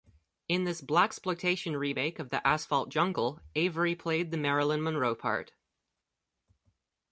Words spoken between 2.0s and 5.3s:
of "The Asphalt Jungle", Avery played the Marilyn Monroe